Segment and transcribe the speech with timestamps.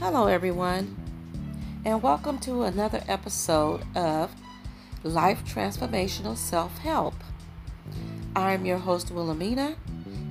[0.00, 0.96] Hello, everyone,
[1.84, 4.34] and welcome to another episode of
[5.04, 7.12] Life Transformational Self Help.
[8.34, 9.76] I'm your host, Wilhelmina,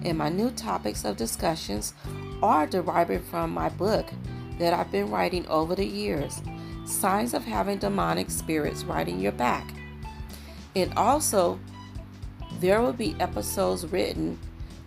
[0.04, 1.94] and my new topics of discussions
[2.42, 4.10] are deriving from my book
[4.58, 6.42] that I've been writing over the years
[6.86, 9.72] Signs of Having Demonic Spirits Riding Your Back.
[10.76, 11.60] And also,
[12.60, 14.40] there will be episodes written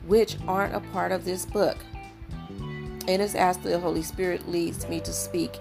[0.09, 1.79] which aren't a part of this book
[3.09, 5.59] and it's as the Holy Spirit leads me to speak.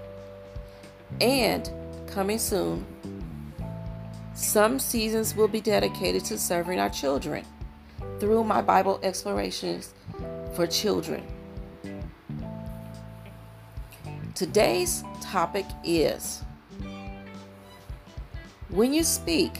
[1.19, 1.69] And
[2.07, 2.85] coming soon,
[4.33, 7.45] some seasons will be dedicated to serving our children
[8.19, 9.93] through my Bible explorations
[10.53, 11.23] for children.
[14.35, 16.41] Today's topic is
[18.69, 19.59] When you speak,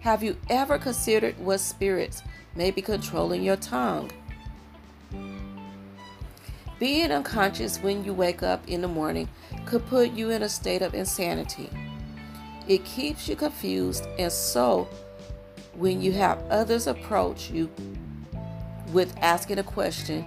[0.00, 2.22] have you ever considered what spirits
[2.54, 4.10] may be controlling your tongue?
[6.82, 9.28] Being unconscious when you wake up in the morning
[9.66, 11.70] could put you in a state of insanity.
[12.66, 14.88] It keeps you confused, and so
[15.74, 17.70] when you have others approach you
[18.92, 20.26] with asking a question,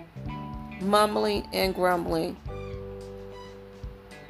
[0.80, 2.38] mumbling and grumbling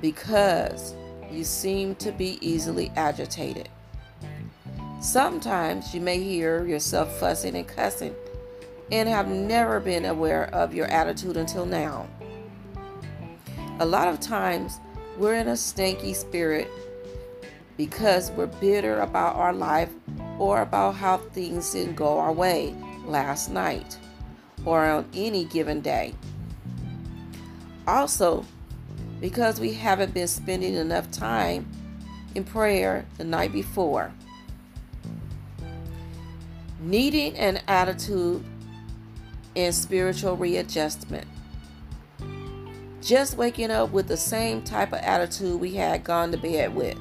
[0.02, 0.95] because
[1.30, 3.69] you seem to be easily agitated.
[5.00, 8.16] Sometimes you may hear yourself fussing and cussing
[8.91, 12.07] and have never been aware of your attitude until now.
[13.80, 14.80] A lot of times
[15.18, 16.70] we're in a stanky spirit
[17.76, 19.90] because we're bitter about our life
[20.40, 22.73] or about how things didn't go our way
[23.06, 23.98] last night
[24.64, 26.14] or on any given day.
[27.86, 28.46] Also,
[29.20, 31.68] because we haven't been spending enough time
[32.34, 34.14] in prayer the night before.
[36.80, 38.42] Needing an attitude
[39.53, 41.28] and spiritual readjustment.
[43.06, 46.97] Just waking up with the same type of attitude we had gone to bed with,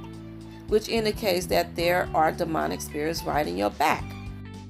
[0.68, 4.04] which indicates that there are demonic spirits riding your back.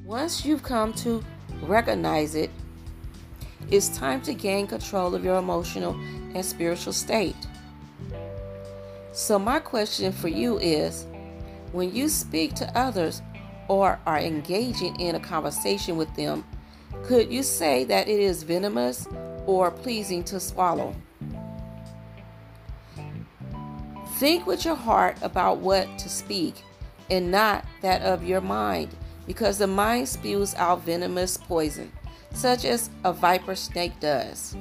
[0.04, 1.24] Once you've come to
[1.62, 2.50] recognize it,
[3.68, 5.94] it's time to gain control of your emotional
[6.36, 7.34] and spiritual state.
[9.10, 11.04] So, my question for you is
[11.72, 13.22] when you speak to others
[13.66, 16.44] or are engaging in a conversation with them,
[17.02, 19.08] could you say that it is venomous
[19.46, 20.94] or pleasing to swallow?
[24.24, 26.54] Think with your heart about what to speak
[27.10, 28.88] and not that of your mind,
[29.26, 31.92] because the mind spews out venomous poison,
[32.32, 34.56] such as a viper snake does.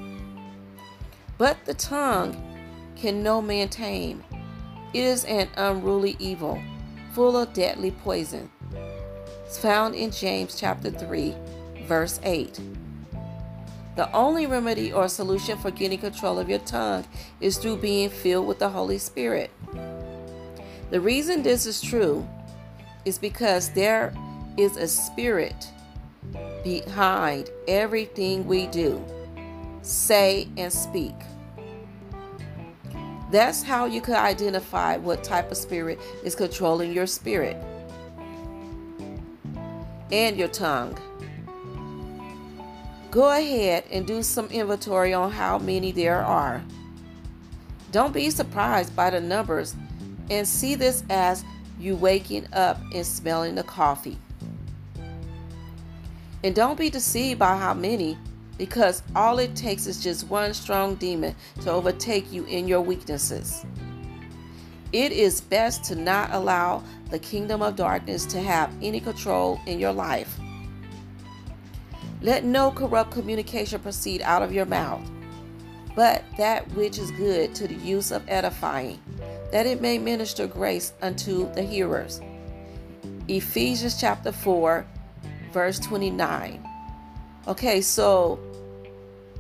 [1.38, 2.36] But the tongue
[2.98, 4.22] can no man tame.
[4.94, 6.62] It is an unruly evil,
[7.14, 8.52] full of deadly poison.
[9.46, 11.34] It's found in James chapter 3,
[11.88, 12.60] verse 8.
[13.96, 17.06] The only remedy or solution for getting control of your tongue
[17.40, 19.52] is through being filled with the Holy Spirit.
[20.90, 22.28] The reason this is true
[23.06, 24.14] is because there
[24.58, 25.68] is a spirit
[26.64, 29.04] behind everything we do,
[29.82, 31.16] say, and speak.
[33.32, 37.58] That's how you could identify what type of spirit is controlling your spirit
[40.12, 40.98] and your tongue.
[43.14, 46.64] Go ahead and do some inventory on how many there are.
[47.92, 49.76] Don't be surprised by the numbers
[50.32, 51.46] and see this as
[51.80, 54.18] you waking up and smelling the coffee.
[56.44, 58.18] And don't be deceived by how many,
[58.58, 63.64] because all it takes is just one strong demon to overtake you in your weaknesses.
[64.92, 66.82] It is best to not allow
[67.12, 70.40] the kingdom of darkness to have any control in your life.
[72.24, 75.06] Let no corrupt communication proceed out of your mouth,
[75.94, 79.02] but that which is good to the use of edifying,
[79.52, 82.22] that it may minister grace unto the hearers.
[83.28, 84.86] Ephesians chapter 4,
[85.52, 86.66] verse 29.
[87.50, 88.40] Okay, so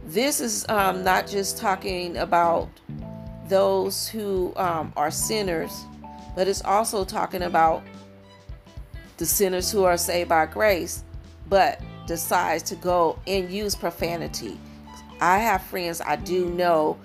[0.07, 2.67] this is um, not just talking about
[3.47, 5.85] those who um, are sinners,
[6.35, 7.81] but it's also talking about
[9.15, 11.05] the sinners who are saved by grace,
[11.47, 14.59] but decides to go and use profanity.
[15.21, 16.97] I have friends I do know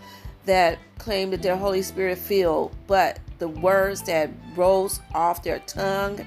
[0.45, 6.25] that claim that they're Holy Spirit filled, but the words that rolls off their tongue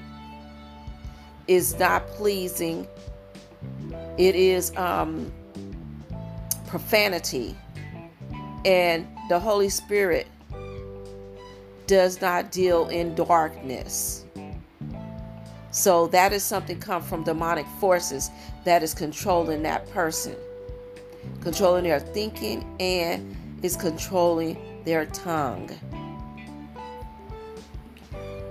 [1.46, 2.86] is not pleasing.
[4.16, 5.30] It is um,
[6.66, 7.56] profanity,
[8.64, 10.26] and the Holy Spirit
[11.86, 14.24] does not deal in darkness.
[15.72, 18.30] So that is something come from demonic forces
[18.64, 20.36] that is controlling that person,
[21.40, 25.70] controlling their thinking and is controlling their tongue.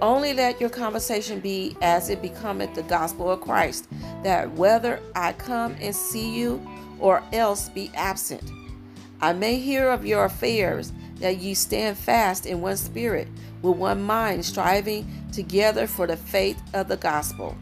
[0.01, 3.87] Only let your conversation be as it becometh the gospel of Christ,
[4.23, 6.67] that whether I come and see you
[6.99, 8.51] or else be absent,
[9.21, 10.91] I may hear of your affairs,
[11.21, 13.27] that ye stand fast in one spirit,
[13.61, 17.55] with one mind, striving together for the faith of the gospel.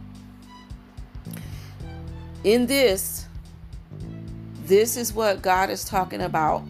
[2.44, 3.28] In this,
[4.66, 6.64] this is what God is talking about.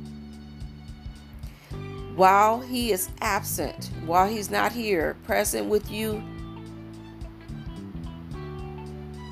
[2.15, 6.23] While He is absent, while He's not here, present with you,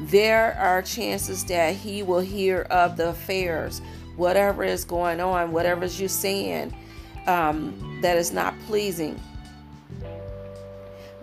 [0.02, 3.82] there are chances that He will hear of the affairs,
[4.16, 6.74] whatever is going on, whatever you're saying
[7.28, 9.20] um, that is not pleasing.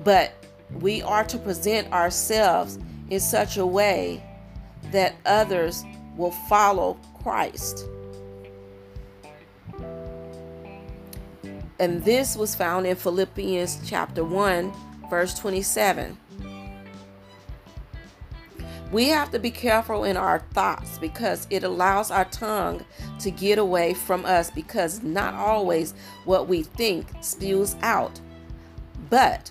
[0.02, 0.32] But
[0.80, 2.78] we are to present ourselves
[3.10, 4.22] in such a way
[4.92, 5.84] that others
[6.16, 7.86] will follow Christ.
[11.78, 14.72] And this was found in Philippians chapter 1,
[15.10, 16.16] verse 27.
[18.92, 22.84] We have to be careful in our thoughts because it allows our tongue
[23.20, 25.94] to get away from us because not always
[26.24, 28.20] what we think spews out.
[29.10, 29.50] But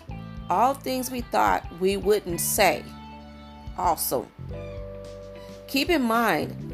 [0.49, 2.83] all things we thought we wouldn't say
[3.77, 4.27] also.
[5.67, 6.73] Keep in mind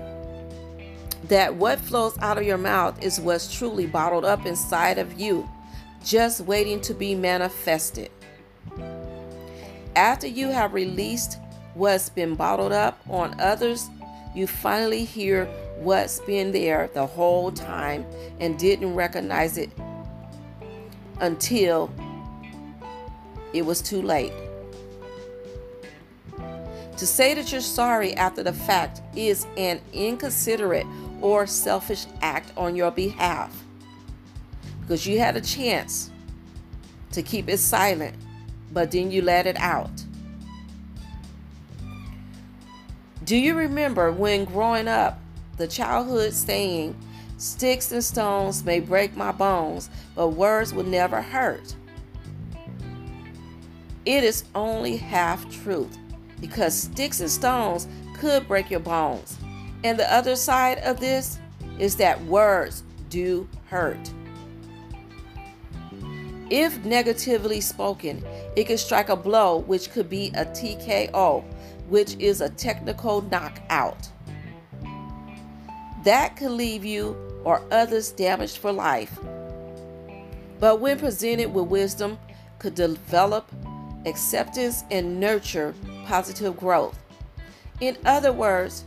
[1.30, 5.48] that what flows out of your mouth is what's truly bottled up inside of you,
[6.04, 8.12] just waiting to be manifested.
[9.96, 11.38] After you have released
[11.74, 13.90] what's been bottled up on others,
[14.36, 15.46] you finally hear
[15.78, 18.06] what's been there the whole time
[18.40, 19.72] and didn't recognize it
[21.20, 21.92] until
[23.54, 24.34] it was too late.
[26.98, 30.86] To say that you're sorry after the fact is an inconsiderate
[31.22, 33.64] or selfish act on your behalf
[34.82, 36.12] because you had a chance
[37.12, 38.16] to keep it silent,
[38.74, 39.92] but then you let it out.
[43.30, 45.20] Do you remember when growing up,
[45.58, 46.96] the childhood saying,
[47.38, 51.76] Sticks and stones may break my bones, but words will never hurt?
[54.04, 55.96] It is only half truth
[56.42, 57.88] because sticks and stones
[58.18, 59.38] could break your bones,
[59.84, 61.38] and the other side of this
[61.78, 64.12] is that words do hurt.
[66.50, 71.44] If negatively spoken, it can strike a blow, which could be a TKO,
[71.90, 74.10] which is a technical knockout.
[76.04, 79.18] That could leave you or others damaged for life.
[80.60, 82.20] But when presented with wisdom,
[82.58, 83.50] could develop
[84.06, 85.74] acceptance and nurture
[86.06, 86.98] positive growth.
[87.80, 88.84] In other words,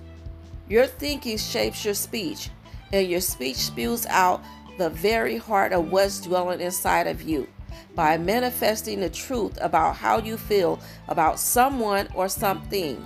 [0.69, 2.51] your thinking shapes your speech,
[2.93, 4.43] and your speech spews out
[4.79, 7.49] the very heart of what's dwelling inside of you
[7.95, 13.05] by manifesting the truth about how you feel about someone or something.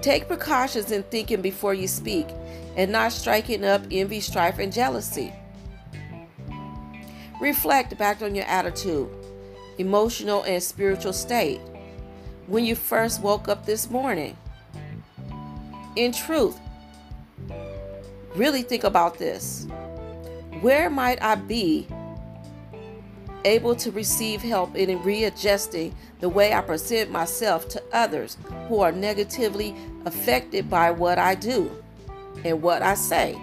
[0.00, 2.26] Take precautions in thinking before you speak
[2.76, 5.32] and not striking up envy, strife, and jealousy.
[7.40, 9.08] Reflect back on your attitude,
[9.78, 11.60] emotional, and spiritual state
[12.46, 14.36] when you first woke up this morning.
[15.96, 16.58] In truth,
[18.34, 19.66] really think about this.
[20.60, 21.86] Where might I be
[23.44, 28.36] able to receive help in readjusting the way I present myself to others
[28.68, 31.70] who are negatively affected by what I do
[32.44, 33.38] and what I say?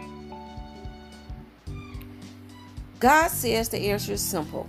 [2.99, 4.67] God says the answer is simple.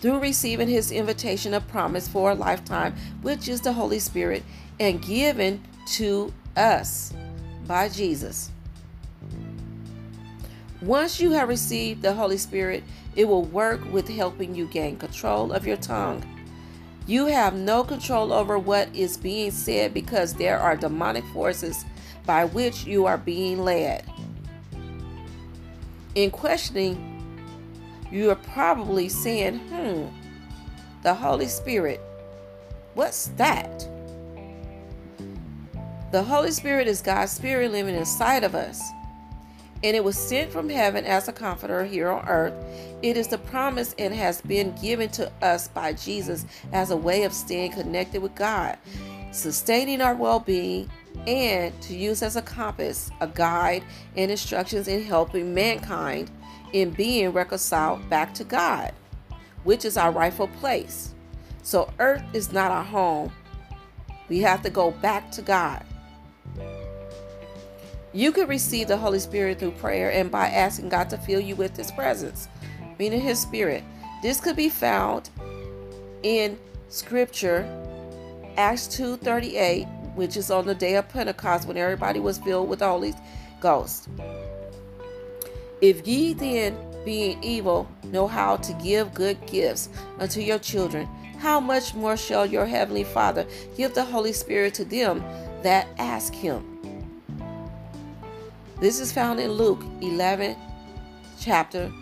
[0.00, 4.42] Through receiving his invitation of promise for a lifetime, which is the Holy Spirit,
[4.78, 7.12] and given to us
[7.66, 8.50] by Jesus.
[10.82, 12.82] Once you have received the Holy Spirit,
[13.14, 16.24] it will work with helping you gain control of your tongue.
[17.06, 21.84] You have no control over what is being said because there are demonic forces
[22.26, 24.04] by which you are being led.
[26.16, 27.08] In questioning,
[28.10, 30.06] you are probably saying, hmm,
[31.02, 32.00] the Holy Spirit,
[32.94, 33.88] what's that?
[36.10, 38.82] The Holy Spirit is God's Spirit living inside of us.
[39.84, 42.54] And it was sent from heaven as a comforter here on earth.
[43.02, 47.24] It is the promise and has been given to us by Jesus as a way
[47.24, 48.78] of staying connected with God,
[49.32, 50.88] sustaining our well being,
[51.26, 53.82] and to use as a compass, a guide,
[54.16, 56.30] and instructions in helping mankind
[56.72, 58.92] in being reconciled back to God,
[59.64, 61.14] which is our rightful place.
[61.62, 63.32] So, earth is not our home.
[64.28, 65.84] We have to go back to God.
[68.14, 71.56] You can receive the Holy Spirit through prayer and by asking God to fill you
[71.56, 72.48] with His presence,
[72.98, 73.82] meaning His Spirit.
[74.22, 75.30] This could be found
[76.22, 77.66] in Scripture,
[78.58, 82.88] Acts 2:38, which is on the day of Pentecost when everybody was filled with the
[82.88, 83.14] Holy
[83.60, 84.08] Ghost.
[85.80, 89.88] If ye then, being evil, know how to give good gifts
[90.18, 94.84] unto your children, how much more shall your heavenly Father give the Holy Spirit to
[94.84, 95.24] them
[95.62, 96.71] that ask him?
[98.82, 100.56] This is found in Luke 11,
[101.38, 101.92] chapter,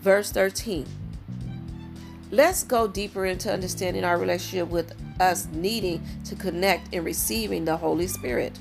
[0.00, 0.86] verse 13.
[2.30, 7.76] Let's go deeper into understanding our relationship with us needing to connect and receiving the
[7.76, 8.58] Holy Spirit.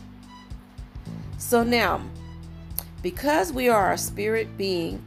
[1.38, 2.02] So now,
[3.02, 5.02] because we are a spirit being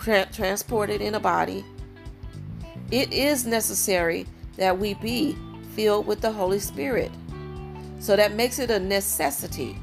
[0.00, 1.64] tra- transported in a body,
[2.90, 4.26] it is necessary
[4.56, 5.36] that we be
[5.76, 7.12] filled with the Holy Spirit.
[8.00, 9.78] So that makes it a necessity.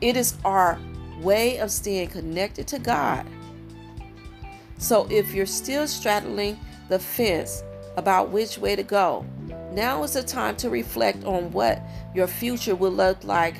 [0.00, 0.78] It is our
[1.20, 3.26] way of staying connected to God.
[4.78, 7.62] So if you're still straddling the fence
[7.96, 9.26] about which way to go,
[9.72, 11.82] now is the time to reflect on what
[12.14, 13.56] your future will look like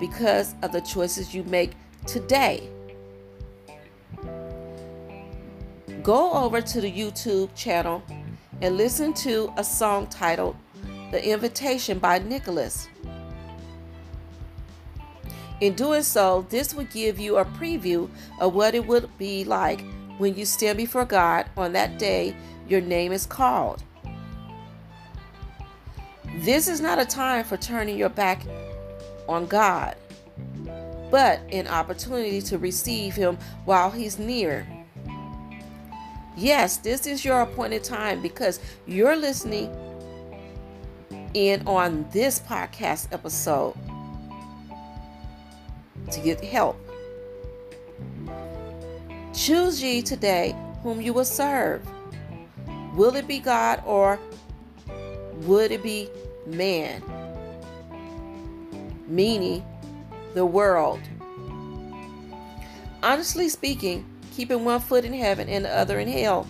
[0.00, 1.72] because of the choices you make
[2.06, 2.68] today.
[6.02, 8.02] Go over to the YouTube channel
[8.62, 10.56] and listen to a song titled
[11.10, 12.88] The Invitation by Nicholas.
[15.62, 19.84] In doing so, this will give you a preview of what it would be like
[20.18, 22.34] when you stand before God on that day
[22.66, 23.80] your name is called.
[26.38, 28.42] This is not a time for turning your back
[29.28, 29.94] on God,
[31.12, 34.66] but an opportunity to receive Him while He's near.
[36.36, 39.72] Yes, this is your appointed time because you're listening
[41.34, 43.76] in on this podcast episode
[46.12, 46.76] to get help.
[49.34, 51.82] Choose ye today whom you will serve.
[52.94, 54.18] Will it be God or
[55.42, 56.08] would it be
[56.46, 57.02] man?
[59.06, 59.64] Meaning
[60.34, 61.00] the world.
[63.02, 66.46] Honestly speaking, keeping one foot in heaven and the other in hell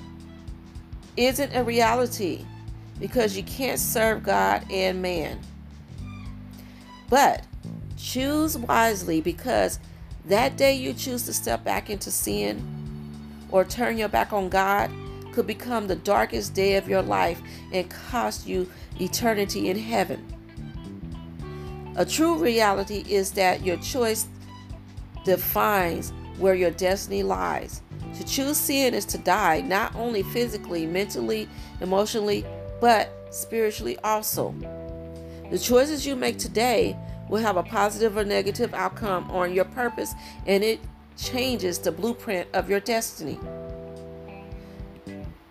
[1.16, 2.44] isn't a reality
[2.98, 5.40] because you can't serve God and man.
[7.08, 7.44] But
[8.02, 9.78] choose wisely because
[10.26, 12.60] that day you choose to step back into sin
[13.50, 14.90] or turn your back on God
[15.32, 17.40] could become the darkest day of your life
[17.72, 18.68] and cost you
[19.00, 20.26] eternity in heaven.
[21.96, 24.26] A true reality is that your choice
[25.24, 27.82] defines where your destiny lies.
[28.14, 31.48] To choose sin is to die, not only physically, mentally,
[31.80, 32.44] emotionally,
[32.80, 34.54] but spiritually also.
[35.50, 36.96] The choices you make today
[37.32, 40.12] will have a positive or negative outcome on your purpose,
[40.46, 40.78] and it
[41.16, 43.40] changes the blueprint of your destiny.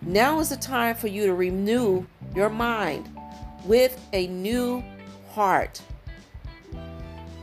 [0.00, 3.10] Now is the time for you to renew your mind
[3.64, 4.84] with a new
[5.32, 5.82] heart,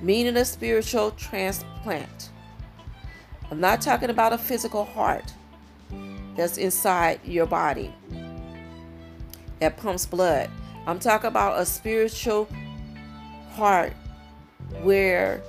[0.02, 2.30] meaning a spiritual transplant.
[3.52, 5.34] I'm not talking about a physical heart
[6.38, 7.94] that's inside your body
[9.60, 10.50] that pumps blood.
[10.88, 12.48] I'm talking about a spiritual
[13.52, 13.92] heart
[14.82, 15.42] where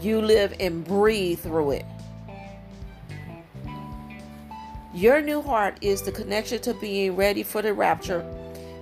[0.00, 1.84] you live and breathe through it.
[4.94, 8.20] Your new heart is the connection to being ready for the rapture,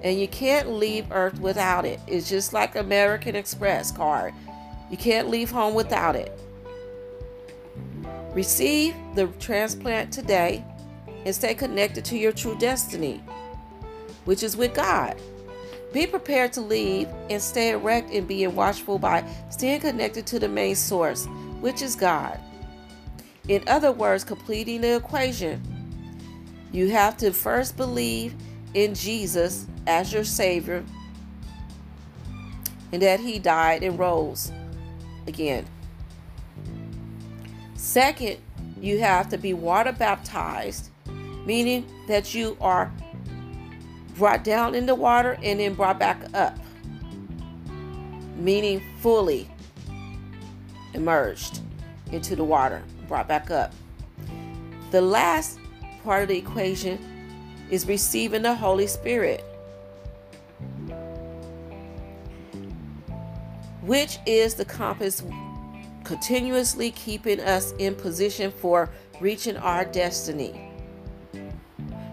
[0.02, 2.00] and you can't leave Earth without it.
[2.06, 4.34] It's just like American Express card.
[4.90, 6.36] You can't leave home without it.
[8.34, 10.64] Receive the transplant today
[11.24, 13.22] and stay connected to your true destiny,
[14.24, 15.20] which is with God.
[15.92, 20.48] Be prepared to leave and stay erect and being watchful by staying connected to the
[20.48, 21.26] main source,
[21.60, 22.38] which is God.
[23.48, 25.60] In other words, completing the equation,
[26.70, 28.36] you have to first believe
[28.74, 30.84] in Jesus as your Savior
[32.92, 34.52] and that He died and rose
[35.26, 35.66] again.
[37.74, 38.38] Second,
[38.80, 40.90] you have to be water baptized,
[41.44, 42.92] meaning that you are
[44.20, 46.58] brought down in the water and then brought back up,
[48.36, 49.48] meaning fully
[50.92, 51.62] immersed
[52.12, 53.72] into the water, brought back up.
[54.90, 55.58] The last
[56.04, 56.98] part of the equation
[57.70, 59.42] is receiving the Holy Spirit,
[63.80, 65.22] which is the compass
[66.04, 70.68] continuously keeping us in position for reaching our destiny.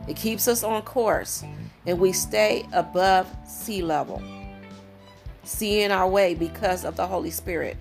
[0.07, 1.43] It keeps us on course
[1.87, 4.21] and we stay above sea level.
[5.47, 7.77] seeing our way because of the Holy Spirit.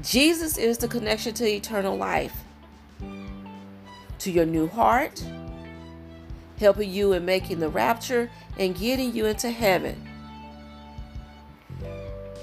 [0.00, 2.34] Jesus is the connection to eternal life,
[4.20, 5.22] to your new heart,
[6.58, 10.08] helping you in making the rapture and getting you into heaven.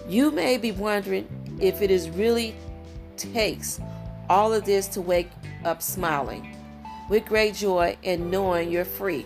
[0.07, 2.55] You may be wondering if it is really
[3.15, 3.79] takes
[4.29, 5.31] all of this to wake
[5.63, 6.55] up smiling
[7.09, 9.25] with great joy and knowing you're free.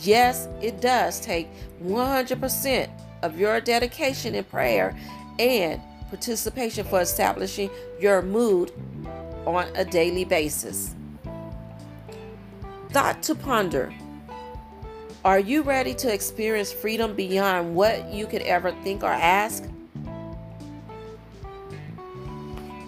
[0.00, 1.48] Yes, it does take
[1.82, 2.90] 100%
[3.22, 4.96] of your dedication in prayer
[5.38, 7.70] and participation for establishing
[8.00, 8.72] your mood
[9.46, 10.94] on a daily basis.
[12.90, 13.92] Thought to ponder
[15.24, 19.64] Are you ready to experience freedom beyond what you could ever think or ask?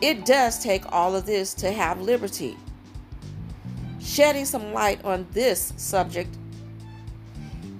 [0.02, 2.56] It does take all of this to have liberty.
[4.00, 6.36] Shedding some light on this subject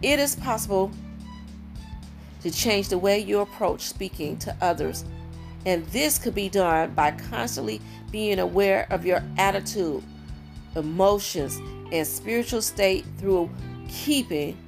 [0.04, 0.90] it is possible
[2.42, 5.02] to change the way you approach speaking to others,
[5.64, 7.80] and this could be done by constantly
[8.10, 10.02] being aware of your attitude,
[10.76, 11.58] emotions,
[11.90, 13.48] and spiritual state through
[13.88, 14.58] keeping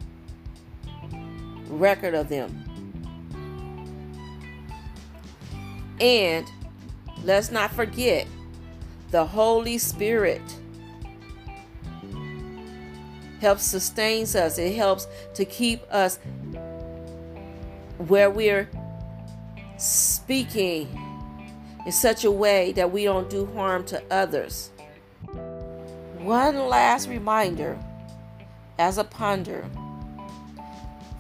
[1.69, 2.63] record of them.
[6.01, 6.51] And
[7.25, 8.27] let's not forget
[9.11, 10.41] the Holy Spirit
[13.41, 14.59] helps sustains us.
[14.59, 16.19] It helps to keep us
[17.99, 18.69] where we're
[19.79, 20.89] speaking
[21.85, 24.71] in such a way that we don't do harm to others.
[26.19, 27.79] One last reminder
[28.79, 29.65] as a ponder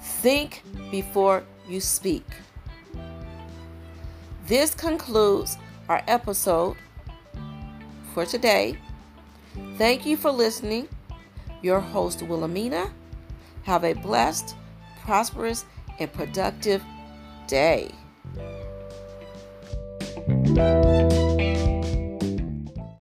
[0.00, 2.24] think before you speak.
[4.46, 5.56] This concludes
[5.88, 6.76] our episode
[8.14, 8.78] for today.
[9.76, 10.88] Thank you for listening
[11.62, 12.90] your host, Wilhelmina.
[13.64, 14.54] Have a blessed,
[15.04, 15.64] prosperous,
[15.98, 16.82] and productive
[17.48, 17.90] day.